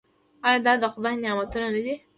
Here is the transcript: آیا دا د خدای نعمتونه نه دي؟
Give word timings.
آیا 0.47 0.59
دا 0.65 0.73
د 0.81 0.85
خدای 0.93 1.15
نعمتونه 1.23 1.67
نه 1.75 1.81
دي؟ 1.85 1.95